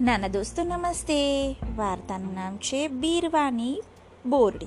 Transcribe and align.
નાના 0.00 0.28
દોસ્તો, 0.28 0.62
નમસ્તે. 0.62 1.52
વાર્તાનું 1.76 2.34
નામ 2.34 2.56
છે 2.56 2.88
બીરવાની 2.88 3.82
બોરડી. 4.26 4.66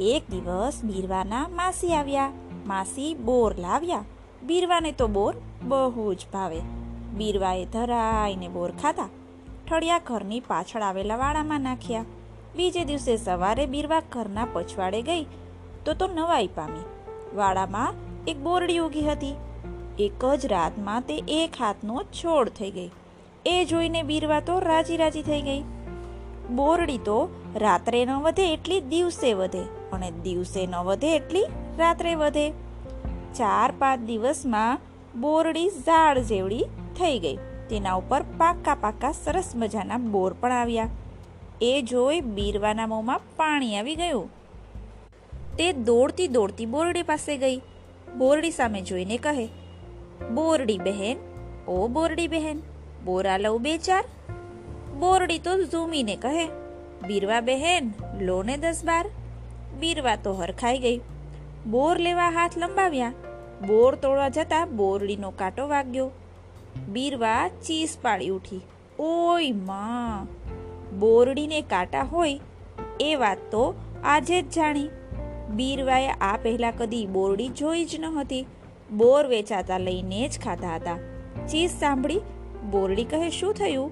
એક 0.00 0.30
દિવસ 0.30 0.84
બીરવાના 0.84 1.48
માસી 1.48 1.94
આવ્યા. 1.94 2.30
માસી 2.66 3.14
બોર 3.14 3.56
લાવ્યા. 3.58 4.04
બીરવાને 4.42 4.92
તો 4.92 5.06
બોર 5.06 5.36
બહુ 5.62 6.14
જ 6.14 6.26
ભાવે. 6.32 6.60
બીરવાએ 7.14 7.64
ધરાઈને 7.64 8.48
બોર 8.48 8.70
ખાધા. 8.70 9.08
ઠળિયા 9.70 9.98
ઘરની 9.98 10.40
પાછળ 10.40 10.82
આવેલા 10.82 11.16
વાડામાં 11.16 11.60
નાખ્યા. 11.60 12.04
બીજે 12.56 12.84
દિવસે 12.84 13.16
સવારે 13.16 13.66
બીરવા 13.66 14.00
ઘરના 14.00 14.46
પછવાડે 14.52 15.02
ગઈ 15.02 15.24
તો 15.84 15.94
તો 15.94 16.06
નવાઈ 16.06 16.46
પામી. 16.46 16.84
વાડામાં 17.36 17.94
એક 18.26 18.38
બોરડી 18.38 18.78
ઉગી 18.78 19.02
હતી. 19.02 19.34
એક 19.98 20.34
જ 20.34 20.46
રાતમાં 20.46 21.00
તે 21.00 21.16
એક 21.28 21.62
હાથનો 21.62 22.02
છોડ 22.02 22.48
થઈ 22.48 22.70
ગઈ. 22.70 22.90
એ 23.46 23.64
જોઈને 23.64 24.02
બીરવા 24.02 24.40
તો 24.40 24.58
રાજી 24.60 24.96
રાજી 24.96 25.22
થઈ 25.22 25.42
ગઈ. 25.42 25.62
બોરડી 26.50 26.98
તો 26.98 27.18
રાત્રે 27.56 28.04
ન 28.04 28.10
વધે 28.10 28.52
એટલી 28.52 28.80
દિવસે 28.80 29.32
વધે, 29.32 29.62
અને 29.92 30.10
દિવસે 30.10 30.66
ન 30.66 30.74
વધે 30.74 31.16
એટલી 31.16 31.46
રાત્રે 31.78 32.14
વધે. 32.14 32.50
ચાર 33.34 33.72
પાંચ 33.78 34.00
દિવસમાં 34.00 34.78
બોરડી 35.20 35.68
ઝાડ 35.68 36.18
જેવડી 36.18 36.64
થઈ 36.98 37.18
ગઈ. 37.18 37.38
તેના 37.70 37.94
ઉપર 37.94 38.22
પાકા 38.38 38.74
પાકા 38.74 39.12
સરસ 39.12 39.52
મજાના 39.56 39.96
બોર 39.96 40.32
પણ 40.40 40.52
આવ્યા. 40.52 40.88
એ 41.62 41.82
જોઈ 41.82 42.20
બીરવાના 42.20 42.86
મોંમાં 42.86 43.20
પાણી 43.36 43.76
આવી 43.76 43.94
ગયું. 43.94 44.30
તે 45.58 45.72
દોડતી 45.72 46.28
દોડતી 46.28 46.66
બોરડી 46.66 47.02
પાસે 47.02 47.36
ગઈ. 47.36 47.58
બોરડી 48.18 48.50
સામે 48.50 48.80
જોઈને 48.82 49.16
કહે, 49.16 49.46
બોરડી 50.34 50.78
બહેન, 50.78 51.16
ઓ 51.68 51.88
બોરડી 51.88 52.28
બહેન 52.28 52.62
બોરા 53.04 53.36
લઉં 53.36 53.62
બે 53.62 53.78
ચાર. 53.78 54.04
બોરડી 54.98 55.38
તો 55.38 55.64
ઝૂમીને 55.64 56.16
કહે, 56.16 56.46
બીરવા 57.06 57.40
બહેન 57.40 57.92
લો 58.20 58.42
ને 58.42 58.56
દસ 58.56 58.82
બાર. 58.84 59.10
બીરવા 59.80 60.16
તો 60.16 60.32
હરખાઈ 60.32 60.78
ગઈ. 60.78 61.00
બોર 61.66 61.98
લેવા 61.98 62.30
હાથ 62.30 62.58
લંબાવ્યા. 62.58 63.12
બોર 63.66 63.94
તોડવા 63.94 64.28
જતા 64.28 64.66
બોરડીનો 64.66 65.30
કાંટો 65.30 65.68
વાગ્યો. 65.68 66.10
બીરવા 66.88 67.48
ચીસ 67.48 67.96
પાડી 68.02 68.28
ઉઠી. 68.28 68.60
ઓયમાં, 68.98 70.24
બોરડીને 70.98 71.60
કાંટા 71.60 72.02
હોય 72.02 72.40
એ 73.00 73.14
વાત 73.14 73.38
તો 73.50 73.74
આજે 74.04 74.42
જ 74.42 74.48
જાણી. 74.48 74.88
બીરવાએ 75.50 76.08
આ 76.08 76.38
પહેલા 76.42 76.70
કદી 76.70 77.06
બોરડી 77.06 77.48
જોઈ 77.48 77.84
જ 77.84 78.00
ન 78.00 78.04
હતી. 78.04 78.46
બોર 78.92 79.26
વેચાતા 79.26 79.78
લઈને 79.78 80.28
જ 80.28 80.40
ખાતા 80.40 80.74
હતા. 80.74 80.96
ચીસ 81.46 81.70
સાંભળી 81.70 82.20
બોરડી 82.70 83.04
કહે, 83.04 83.30
શું 83.30 83.54
થયું? 83.54 83.90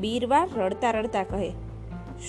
બીરવા 0.00 0.48
રડતા 0.56 0.90
રડતા 0.90 1.22
કહે, 1.22 1.52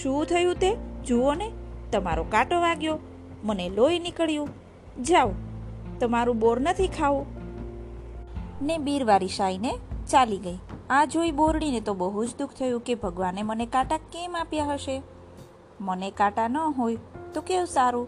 શું 0.01 0.25
થયું 0.25 0.55
તે? 0.55 0.77
જુઓ 1.05 1.33
ને, 1.33 1.51
તમારો 1.91 2.25
કાંટો 2.29 2.61
વાગ્યો. 2.61 2.99
મને 3.43 3.69
લોહી 3.69 3.99
નીકળ્યું. 3.99 4.49
જાઓ, 5.03 5.31
તમારું 5.99 6.39
બોર 6.39 6.59
નથી 6.59 6.87
ખાવું. 6.87 7.25
ને 8.61 8.77
બીરવારી 8.77 9.27
શાઈને 9.27 9.77
ચાલી 10.09 10.37
ગઈ. 10.37 10.57
આ 10.89 11.05
જોઈ 11.05 11.31
બોરડીને 11.31 11.79
તો 11.79 11.93
બહુ 11.93 12.25
જ 12.25 12.29
દુઃખ 12.39 12.53
થયું 12.53 12.81
કે 12.81 12.95
ભગવાને 12.95 13.43
મને 13.43 13.65
કાંટા 13.65 13.97
કેમ 13.97 14.37
આપ્યા 14.39 14.65
હશે? 14.65 15.01
મને 15.81 16.11
કાંટા 16.11 16.47
ન 16.47 16.57
હોય 16.57 16.97
તો 17.33 17.41
કેવું 17.41 17.67
સારું? 17.67 18.07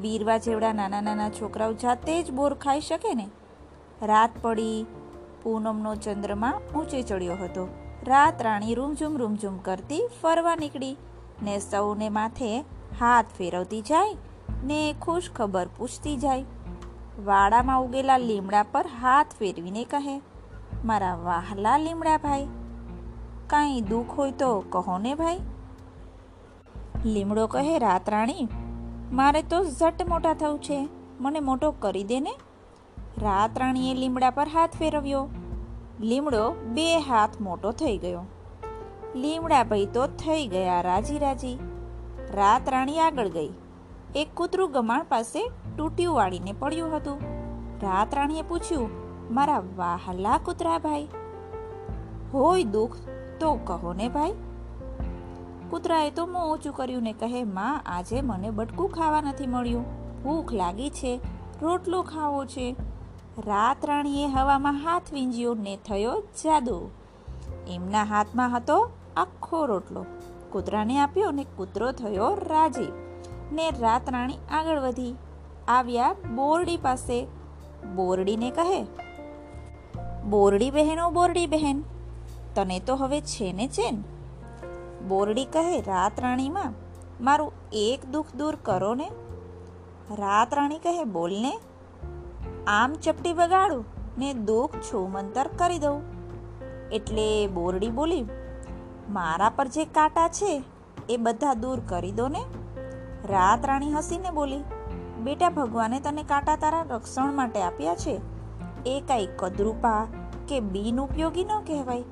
બીરવા 0.00 0.38
જેવડા 0.38 0.72
નાના 0.72 1.00
નાના 1.00 1.30
છોકરાઓ 1.30 1.72
જાતે 1.72 2.22
જ 2.22 2.30
બોર 2.30 2.54
ખાઈ 2.54 2.80
શકે 2.80 3.14
ને? 3.14 3.28
રાત 4.02 4.30
પડી 4.42 4.86
પૂનમનો 5.48 5.94
ચંદ્રમા 5.96 6.54
ઊંચે 6.76 7.02
ચડ્યો 7.02 7.36
હતો. 7.36 7.68
રાત 8.04 8.42
રાણી 8.42 8.74
રૂમઝુમ 8.74 9.16
રૂમઝુમ 9.16 9.54
કરતી 9.58 10.00
ફરવા 10.22 10.56
નીકળી 10.56 10.96
ને 11.42 11.54
સૌને 11.60 12.08
માથે 12.08 12.50
હાથ 13.00 13.26
ફેરવતી 13.38 13.80
જાય 13.80 14.16
ને 14.64 14.80
ખુશ 15.02 15.28
ખબર 15.36 15.68
પૂછતી 15.76 16.16
જાય. 16.16 16.44
વાડામાં 17.24 17.82
ઉગેલા 17.82 18.18
લીમડા 18.18 18.62
પર 18.72 18.86
હાથ 19.00 19.32
ફેરવીને 19.38 19.84
કહે, 19.84 20.16
મારા 20.84 21.14
વાહલા 21.24 21.76
લીમડા 21.78 22.16
ભાઈ, 22.16 22.46
કાંઈ 23.46 23.80
દુઃખ 23.80 24.18
હોય 24.18 24.32
તો 24.32 24.50
કહો 24.70 24.98
ને 24.98 25.14
ભાઈ. 25.14 25.40
લીમડો 27.04 27.46
કહે, 27.46 27.78
રાત 27.78 28.10
રાણી, 28.10 28.48
મારે 29.12 29.42
તો 29.42 29.64
ઝટ 29.64 30.08
મોટા 30.08 30.34
થવું 30.34 30.62
છે. 30.62 30.78
મને 31.20 31.40
મોટો 31.40 31.70
કરી 31.80 32.04
દે 32.04 32.20
ને. 32.20 32.34
રાત 33.18 33.58
રાણીએ 33.58 33.94
લીમડા 33.94 34.30
પર 34.30 34.48
હાથ 34.48 34.74
ફેરવ્યો. 34.76 35.28
લીમડો 36.00 36.50
બે 36.50 36.98
હાથ 36.98 37.40
મોટો 37.40 37.72
થઈ 37.72 37.98
ગયો. 37.98 38.22
લીમડા 39.16 39.64
ભાઈ 39.64 39.86
તો 39.86 40.06
થઈ 40.06 40.46
ગયા 40.46 40.80
રાજી 40.80 41.18
રાજી. 41.18 41.58
રાત 42.34 42.68
રાણી 42.68 42.98
આગળ 42.98 43.28
ગઈ. 43.28 43.50
એક 44.14 44.28
કૂતરું 44.34 44.72
ગમાણ 44.72 45.04
પાસે 45.08 45.50
તૂટ્યું 45.78 46.14
વાળીને 46.14 46.52
પડ્યું 46.52 46.96
હતું. 46.96 47.20
રાત 47.82 48.14
રાણીએ 48.14 48.42
પૂછ્યું, 48.42 48.90
મારા 49.34 49.62
વાહલા 49.76 50.38
કૂતરા 50.38 50.78
ભાઈ? 50.78 51.08
હોય 52.34 52.64
દુઃખ 52.64 52.96
તો 53.40 53.54
કહો 53.54 53.92
ને 53.92 54.08
ભાઈ. 54.08 54.32
કૂતરાએ 55.70 56.10
તો 56.10 56.26
મોં 56.26 56.52
ઊંચું 56.52 56.72
કર્યું 56.72 57.02
ને 57.02 57.12
કહે, 57.12 57.44
માં, 57.44 57.82
આજે 57.86 58.20
મને 58.20 58.50
બટકું 58.50 58.90
ખાવા 58.90 59.20
નથી 59.20 59.46
મળ્યું. 59.46 59.84
ભૂખ 60.22 60.52
લાગી 60.52 60.90
છે. 60.90 61.20
રોટલો 61.62 62.02
ખાવો 62.02 62.44
છે. 62.44 62.76
રાત 63.46 63.84
રાણીએ 63.84 64.26
હવામાં 64.26 64.78
હાથ 64.84 65.12
વીંજ્યો 65.12 65.54
ને 65.54 65.78
થયો 65.88 66.20
જાદુ. 66.20 66.90
એમના 67.68 68.04
હાથમાં 68.04 68.56
હતો 68.56 68.90
આખો 69.16 69.66
રોટલો. 69.66 70.06
કૂતરાને 70.50 70.98
આપ્યો 70.98 71.30
ને 71.30 71.44
કૂતરો 71.56 71.92
થયો 71.92 72.34
રાજી 72.34 72.92
ને 73.52 73.70
રાતરાણી 73.70 74.38
આગળ 74.50 74.80
વધી. 74.80 75.14
આવ્યા 75.68 76.12
બોરડી 76.34 76.76
પાસે. 76.76 77.26
બોરડીને 77.94 78.50
કહે, 78.50 78.82
બોરડી 80.28 80.70
બહેનો, 80.70 81.10
બોરડી 81.10 81.46
બહેન, 81.46 81.82
તને 82.54 82.80
તો 82.80 82.96
હવે 82.96 83.20
છે 83.20 83.52
ને 83.52 83.66
ચેન? 83.66 84.02
બોરડી 85.08 85.44
કહે, 85.44 85.80
રાતરાણીમાં, 85.80 86.72
મારું 87.24 87.52
એક 87.72 88.10
દુઃખ 88.10 88.34
દૂર 88.34 88.56
કરો 88.62 88.94
ને. 88.94 89.08
રાતરાણી 90.10 90.78
કહે 90.78 91.04
બોલને 91.04 91.58
આમ 92.70 92.92
ચપટી 92.92 93.32
વગાડું 93.32 93.84
ને 94.18 94.34
દુઃખ 94.34 94.74
છૂમંતર 94.76 95.46
કરી 95.56 95.78
દઉં. 95.78 96.02
એટલે 96.90 97.46
બોરડી 97.46 97.88
બોલી, 97.88 98.24
મારા 99.10 99.48
પર 99.48 99.68
જે 99.68 99.84
કાંટા 99.84 100.28
છે, 100.28 100.64
એ 101.08 101.16
બધા 101.16 101.54
દૂર 101.54 101.80
કરી 101.80 102.12
દો 102.12 102.28
ને. 102.28 102.44
રાત 103.24 103.66
રાણી 103.66 103.92
હસીને 103.92 104.30
બોલી, 104.30 104.60
બેટા, 105.20 105.48
ભગવાને 105.48 106.00
તને 106.00 106.22
કાંટા 106.22 106.56
તારા 106.56 106.82
રક્ષણ 106.82 107.32
માટે 107.32 107.62
આપ્યા 107.62 107.94
છે. 107.94 108.20
એ 108.86 109.00
કાંઈ 109.08 109.28
કદરૂપા 109.36 110.06
કે 110.48 110.60
બિન 110.60 111.00
ઉપયોગી 111.00 111.44
ન 111.44 111.60
કહેવાય. 111.66 112.04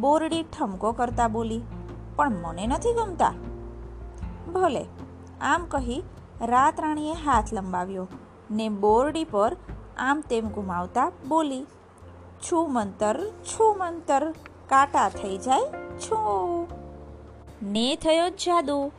બોરડી 0.00 0.42
ઠમકો 0.42 0.92
કરતા 0.92 1.28
બોલી, 1.28 1.62
પણ 2.16 2.30
મને 2.30 2.66
નથી 2.66 2.92
ગમતા. 2.92 3.32
ભલે. 4.52 4.84
આમ 5.40 5.64
કહી 5.64 6.02
રાત 6.40 6.80
રાણીએ 6.80 7.12
હાથ 7.12 7.52
લંબાવ્યો. 7.52 8.08
ને 8.50 8.68
બોરડી 8.68 9.24
પર 9.24 9.56
આમ 9.96 10.20
તેમ 10.20 10.48
ગુમાવતા 10.48 11.12
બોલી, 11.28 11.66
છું 12.42 12.72
મંતર 12.72 13.20
છું 13.24 13.78
મંતર, 13.78 14.30
કાંટા 14.68 15.08
થઈ 15.08 15.38
જાય 15.38 15.60
છું. 15.98 16.66
ને 17.62 17.96
થયો 17.96 18.28
જાદુ. 18.28 18.92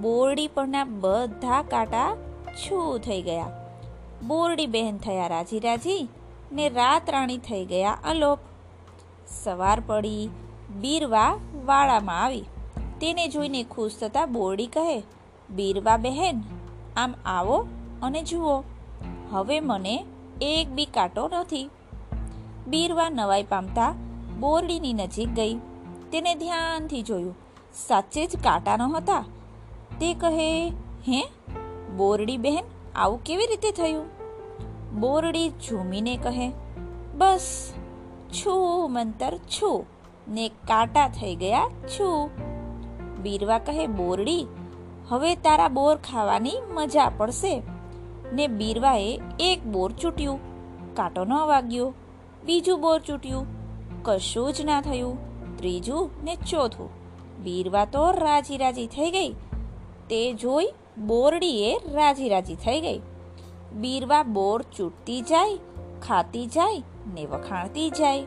બોરડી 0.00 0.48
પરના 0.48 0.84
બધા 0.84 1.62
કાંટા 1.62 2.16
છું 2.52 2.98
થઈ 2.98 3.22
ગયા. 3.22 3.76
બોરડી 4.26 4.66
બહેન 4.66 4.96
થયા 4.96 5.26
રાજી 5.26 5.58
રાજી 5.58 6.08
ને 6.52 6.68
રાત 6.68 7.10
રાણી 7.10 7.38
થઈ 7.38 7.64
ગયા 7.64 7.98
અલોપ. 8.04 8.38
સવાર 9.26 9.82
પડી, 9.86 10.30
બીરવા 10.80 11.38
વાડામાં 11.64 12.24
આવી. 12.24 12.44
તેને 13.00 13.28
જોઈને 13.28 13.62
ખુશ 13.62 13.96
થતા 14.00 14.26
બોરડી 14.26 14.66
કહે, 14.66 15.02
બીરવા 15.50 15.96
બહેન, 15.96 16.42
આમ 16.96 17.14
આવો 17.24 17.66
અને 18.02 18.22
જુઓ. 18.22 18.62
હવે 19.36 19.60
મને 19.60 20.04
એક 20.40 20.68
બી 20.68 20.84
કાંટો 20.84 21.28
નથી. 21.28 21.70
બીરવા 22.66 23.10
નવાઈ 23.10 23.42
પામતા 23.42 23.94
બોરડીની 24.40 24.92
નજીક 24.92 25.28
ગઈ. 25.28 25.54
તેને 26.12 26.34
ધ્યાનથી 26.34 27.02
જોયું. 27.02 27.34
સાચે 27.74 28.26
જ 28.26 28.36
કાંટા 28.36 28.76
ન 28.76 28.82
હતા 28.82 29.24
તે 30.00 30.14
કહે, 30.14 30.68
હે, 31.08 31.28
બોરડી 31.96 32.36
બહેન, 32.36 32.64
આવું 32.94 33.24
કેવી 33.24 33.46
રીતે 33.46 33.70
થયું? 33.70 34.06
બોરડી 35.00 35.48
ઝૂમીને 35.48 36.16
કહે, 36.16 36.52
બસ, 37.14 37.72
છું, 38.30 38.92
મંતર 38.92 39.36
છું, 39.36 39.86
ને 40.28 40.48
કાંટા 40.48 41.08
થઈ 41.08 41.34
ગયા 41.34 41.68
છું. 41.88 42.30
બીરવા 43.22 43.58
કહે, 43.58 43.86
બોરડી, 43.86 44.46
હવે 45.08 45.34
તારા 45.36 45.68
બોર 45.68 45.96
ખાવાની 45.96 46.52
મજા 46.74 47.08
પડશે. 47.16 47.62
ને 48.32 48.46
બીરવાએ 48.46 49.20
એક 49.40 49.66
બોર 49.66 49.92
ચૂંટ્યું. 49.92 50.38
કાંટો 50.94 51.24
ન 51.24 51.32
વાગ્યો. 51.32 51.94
બીજું 52.44 52.80
બોર 52.80 53.00
ચૂંટ્યું. 53.00 53.46
કશું 54.02 54.52
જ 54.52 54.60
ના 54.60 54.80
થયું. 54.80 55.18
ત્રીજું 55.56 56.10
ને 56.24 56.36
ચોથું. 56.36 56.90
બીરવા 57.42 57.84
તો 57.84 58.10
રાજી 58.10 58.56
રાજી 58.56 58.86
થઈ 58.86 59.10
ગઈ. 59.10 59.28
તે 60.10 60.32
જોઈ 60.32 60.66
બોરડીએ 61.06 61.78
રાજી 61.92 62.28
રાજી 62.28 62.54
થઈ 62.54 62.80
ગઈ. 62.80 63.00
બીરવા 63.72 64.22
બોર 64.22 64.62
ચૂંટતી 64.62 65.20
જાય, 65.20 65.58
ખાતી 66.02 66.46
જાય 66.46 66.82
ને 67.14 67.26
વખાણતી 67.26 67.90
જાય. 67.90 68.24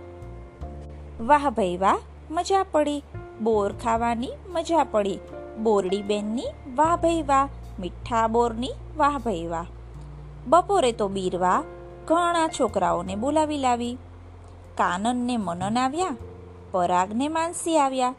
વાહ 1.20 1.50
ભાઈ 1.50 1.78
વાહ, 1.78 1.98
મજા 2.32 2.66
પડી. 2.72 3.04
બોર 3.42 3.74
ખાવાની 3.74 4.30
મજા 4.50 4.84
પડી. 4.84 5.20
બોરડી 5.64 6.02
બેનની 6.02 6.44
વાહ 6.76 6.96
ભાઈ 6.96 7.22
વાહ, 7.22 7.50
મીઠા 7.80 8.28
બોરની 8.28 8.70
વાહ 8.98 9.18
ભાઈ 9.18 9.48
વાહ. 9.48 9.66
બપોરે 10.48 10.92
તો 10.92 11.08
બીરવા 11.08 11.64
ઘણા 12.08 12.48
છોકરાઓને 12.48 13.16
બોલાવી 13.16 13.58
લાવી. 13.58 13.98
કાનનને 14.78 15.38
મનન 15.38 15.78
આવ્યા, 15.78 16.16
પરાગને 16.72 17.28
માનસી 17.28 17.78
આવ્યા, 17.78 18.16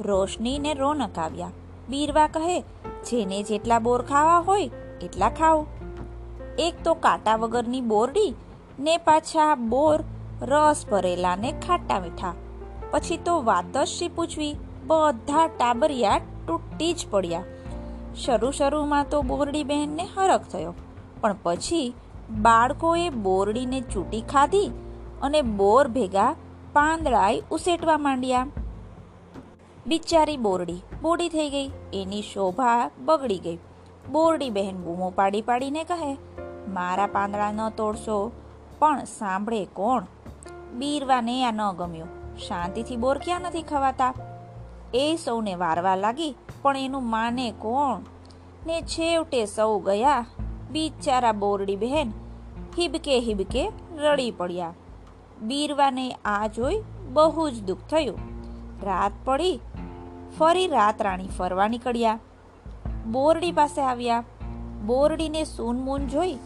રોશનીને 0.00 0.74
રોનક 0.74 1.18
આવ્યા. 1.18 1.50
બીરવા 1.88 2.26
કહે, 2.26 2.60
જેને 3.10 3.42
જેટલા 3.42 3.78
બોર 3.78 4.02
ખાવા 4.02 4.38
હોય 4.38 4.70
એટલા 5.02 5.30
ખાઓ. 5.30 5.66
એક 6.58 6.74
તો 6.84 6.94
કાંટા 6.94 7.36
વગરની 7.36 7.80
બોરડી 7.80 8.34
ને 8.78 8.96
પાછા 8.96 9.54
બોર 9.54 10.04
રસ 10.42 10.86
ભરેલા 10.90 11.36
ને 11.36 11.52
ખાટા 11.52 12.00
મીઠા. 12.00 12.34
પછી 12.90 13.16
તો 13.16 13.42
વાત 13.42 13.64
પૂછવી 14.16 14.56
બધા 14.86 15.46
ટાબરિયા 15.46 16.20
તૂટી 16.46 16.92
જ 16.92 17.06
પડ્યા. 17.10 17.44
શરૂ 18.16 18.50
શરૂમાં 18.50 19.06
તો 19.10 19.22
બોરડી 19.22 19.64
બહેનને 19.64 20.08
હરખ 20.16 20.42
થયો. 20.42 20.74
પણ 21.20 21.36
પછી 21.42 21.94
બાળકોએ 22.42 23.08
બોરડીને 23.10 23.80
ચૂંટી 23.80 24.20
ખાધી 24.22 24.70
અને 25.22 25.42
બોર 25.42 25.88
ભેગા 25.88 26.34
પાંદડાઈ 26.72 27.42
ઉસેટવા 27.50 27.98
માંડ્યા. 27.98 28.46
બિચારી 29.86 30.36
બોરડી 30.36 30.82
બોડી 31.02 31.28
થઈ 31.28 31.50
ગઈ. 31.50 31.70
એની 31.92 32.22
શોભા 32.22 32.90
બગડી 32.98 33.38
ગઈ. 33.38 33.58
બોરડી 34.12 34.50
બહેન 34.50 34.76
બૂમો 34.76 35.10
પાડી 35.10 35.42
પાડીને 35.42 35.84
કહે, 35.84 36.12
મારા 36.68 37.06
પાંદડા 37.06 37.52
ન 37.52 37.68
તોડશો, 37.68 38.32
પણ 38.78 39.04
સાંભળે 39.04 39.64
કોણ? 39.64 40.04
બીરવાને 40.72 41.44
આ 41.44 41.50
ન 41.50 41.72
ગમ્યું. 41.72 42.08
શાંતિથી 42.36 42.96
બોર 42.96 43.18
ક્યાં 43.18 43.40
નથી 43.40 43.62
ખવાતા? 43.62 44.14
એ 44.94 45.18
સૌને 45.24 45.54
વારવા 45.54 45.96
લાગી, 45.96 46.36
પણ 46.62 46.76
એનું 46.76 47.10
માને 47.10 47.50
કોણ? 47.58 48.00
ને 48.66 48.82
છેવટે 48.82 49.46
સૌ 49.46 49.78
ગયા 49.78 50.26
બિચારા 50.72 51.32
બોરડી 51.34 51.76
બહેન 51.76 52.12
હિબકે 52.78 53.18
હિબકે 53.20 53.62
રડી 53.96 54.30
પડ્યા. 54.30 54.74
બીરવાને 55.42 56.10
આ 56.24 56.46
જોઈ 56.46 56.82
બહુ 57.12 57.48
જ 57.50 57.62
દુઃખ 57.62 57.86
થયું. 57.90 58.18
રાત 58.82 59.12
પડી, 59.24 59.60
ફરી 60.38 60.66
રાત 60.66 61.02
રાણી 61.02 61.28
ફરવા 61.38 61.68
નીકળ્યા. 61.68 62.18
બોરડી 63.06 63.52
પાસે 63.52 63.80
આવ્યા. 63.82 64.24
બોરડીને 64.86 65.44
સૂનમૂન 65.44 66.06
જોઈ 66.06 66.36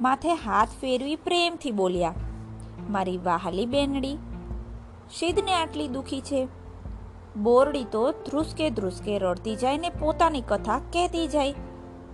માથે 0.00 0.32
હાથ 0.34 0.68
ફેરવી 0.80 1.16
પ્રેમથી 1.16 1.70
બોલ્યા, 1.70 2.14
મારી 2.90 3.18
વાહલી 3.18 3.66
બેનડી 3.66 4.16
સિદ્ધને 5.10 5.54
આટલી 5.54 5.88
દુઃખી 5.88 6.20
છે? 6.20 6.48
બોરડી 7.36 7.84
તો 7.84 8.02
ધ્રુસકે 8.26 8.70
ધ્રુસકે 8.70 9.18
રડતી 9.18 9.56
જાય 9.56 9.78
ને 9.78 9.90
પોતાની 9.90 10.40
કથા 10.40 10.78
કહેતી 10.92 11.26
જાય. 11.28 11.54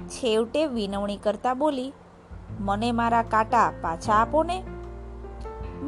છેવટે 0.08 0.66
વિનવણી 0.66 1.16
કરતા 1.16 1.54
બોલી, 1.54 1.92
મને 2.60 2.92
મારા 2.92 3.22
કાંટા 3.22 3.72
પાછા 3.80 4.12
આપો 4.12 4.42
ને. 4.42 4.62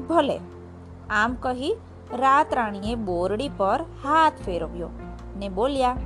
ભલે. 0.09 0.41
આમ 1.11 1.35
કહી 1.35 1.77
રાત 2.13 2.55
રાણીએ 2.55 2.95
બોરડી 2.95 3.49
પર 3.49 3.85
હાથ 4.03 4.33
ફેરવ્યો 4.45 4.89
ને 5.37 5.49
બોલ્યા, 5.49 5.97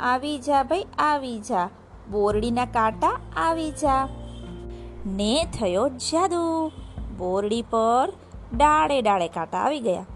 આવી 0.00 0.38
જા 0.38 0.62
ભાઈ, 0.62 0.86
આવી 0.98 1.38
જા, 1.38 1.68
બોરડીના 2.10 2.64
કાંટા 2.64 3.20
આવી 3.36 3.70
જા. 3.70 4.08
ને 5.06 5.46
થયો 5.58 5.88
જાદુ. 5.88 6.70
બોરડી 7.18 7.62
પર 7.62 8.12
ડાળે 8.56 9.02
ડાળે 9.02 9.28
કાંટા 9.28 9.58
આવી 9.58 9.80
ગયા. 9.80 10.06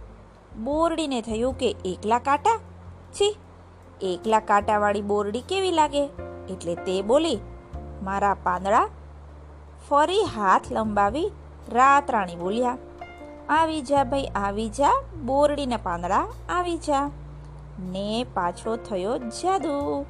બોરડીને 0.63 1.23
થયું 1.23 1.55
કે 1.55 1.75
એકલા 1.85 2.19
કાંટા? 2.19 2.59
છી, 3.13 3.37
એકલા 4.03 4.41
કાંટાવાળી 4.41 5.03
બોરડી 5.03 5.41
કેવી 5.41 5.71
લાગે? 5.71 6.32
એટલે 6.51 6.75
તે 6.75 7.03
બોલી, 7.03 7.39
મારા 8.03 8.35
પાંદડા. 8.43 8.89
ફરી 9.89 10.25
હાથ 10.35 10.73
લંબાવી 10.73 11.31
રાત 11.69 12.11
રાણી 12.11 12.37
બોલ્યા, 12.37 12.79
આવી 13.49 13.83
જા 13.83 14.05
ભાઈ, 14.05 14.27
આવી 14.27 14.69
જા, 14.69 15.03
બોરડીના 15.25 15.77
પાંદડા 15.77 16.27
આવી 16.49 16.77
જા. 16.79 17.11
ને 17.79 18.27
પાછો 18.35 18.77
થયો 18.77 19.19
જાદુ. 19.19 20.05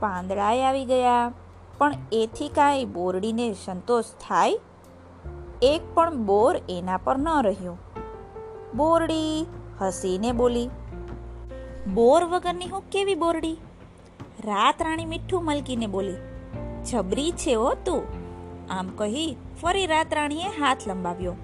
પાંદડાએ 0.00 0.64
આવી 0.64 0.84
ગયા, 0.84 1.32
પણ 1.78 1.92
એથી 2.12 2.48
કાંઈ 2.48 2.84
બોરડીને 2.84 3.52
સંતોષ 3.64 4.04
થાય? 4.28 4.60
એક 5.62 5.82
પણ 5.94 6.16
બોર 6.16 6.56
એના 6.68 6.96
પર 6.96 7.18
ન 7.18 7.28
રહ્યો. 7.42 7.76
બોરડી 8.74 9.46
હસીને 9.80 10.32
બોલી, 10.32 10.68
બોર 11.94 12.24
વગરની 12.24 12.68
હું 12.68 12.82
કેવી 12.90 13.14
બોરડી? 13.14 13.56
રાત 14.44 14.82
રાણી 14.82 15.04
મીઠું 15.04 15.44
મલકીને 15.44 15.86
બોલી, 15.86 16.14
જબરી 16.90 17.30
છે 17.30 17.54
ઓ 17.54 17.74
તું. 17.74 18.02
આમ 18.70 18.88
કહી 18.88 19.36
ફરી 19.62 19.86
રાત 19.86 20.14
રાણીએ 20.14 20.42
હાથ 20.42 20.88
લંબાવ્યો. 20.88 21.34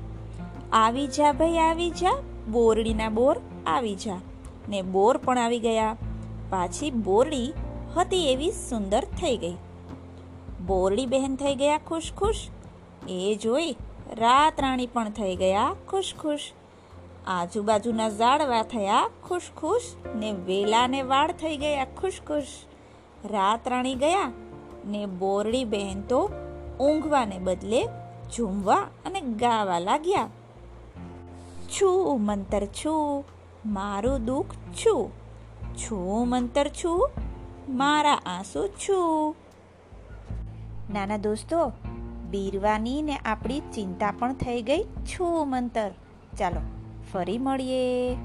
આવી 0.73 1.07
જા 1.07 1.33
ભાઈ, 1.33 1.59
આવી 1.59 1.91
જા, 1.91 2.17
બોરડીના 2.51 3.09
બોર 3.09 3.41
આવી 3.67 3.95
જા. 3.95 4.21
ને 4.69 4.83
બોર 4.83 5.17
પણ 5.17 5.39
આવી 5.39 5.59
ગયા. 5.59 5.97
પાછી 6.51 6.91
બોરડી 6.91 7.53
હતી 7.97 8.33
એવી 8.33 8.51
સુંદર 8.51 9.05
થઈ 9.05 9.37
ગઈ. 9.37 9.57
બોરડી 10.67 11.07
બહેન 11.07 11.37
થઈ 11.37 11.55
ગયા 11.55 11.79
ખુશ 11.79 12.13
ખુશ 12.13 12.49
એ 13.09 13.39
જોઈ 13.43 13.77
રાત 14.17 14.61
રાણી 14.61 14.87
પણ 14.87 15.11
થઈ 15.11 15.37
ગયા 15.37 15.75
ખુશ 15.89 16.15
ખુશ 16.19 16.53
આજુબાજુના 17.27 18.09
ઝાડવા 18.09 18.63
થયા 18.63 19.11
ખુશ 19.29 19.51
ખુશ 19.57 19.83
ને 20.17 20.33
વેલાને 20.33 21.03
વાળ 21.03 21.33
થઈ 21.33 21.57
ગયા 21.57 21.85
ખુશ 21.85 22.21
ખુશ 22.27 22.47
રાત 23.25 23.69
રાણી 23.69 23.95
ગયા 23.95 24.33
ને 24.87 25.07
બોરડી 25.07 25.65
બહેન 25.65 26.01
તો 26.01 26.31
ઊંઘવાને 26.81 27.39
બદલે 27.39 27.89
ઝૂમવા 28.37 28.77
અને 28.77 29.21
ગાવા 29.21 29.79
લાગ્યા. 29.79 30.29
છું, 31.69 32.21
મંતર 32.21 32.65
છું, 32.65 33.25
મારું 33.67 34.25
દુઃખ 34.25 34.55
છું. 34.55 35.11
છું, 35.77 36.29
મંતર 36.29 36.69
છું, 36.69 37.11
મારા 37.69 38.15
આંસુ 38.15 38.67
છું. 38.67 39.35
નાના 40.93 41.17
દોસ્તો, 41.17 41.73
બીરવાની 42.31 43.03
ને 43.03 43.17
આપણી 43.17 43.61
ચિંતા 43.61 44.15
પણ 44.19 44.35
થઈ 44.35 44.63
ગઈ. 44.63 44.85
છું, 44.85 45.49
મંતર. 45.49 45.91
ચાલો, 46.39 46.61
ફરી 47.13 47.39
મળીએ. 47.39 48.17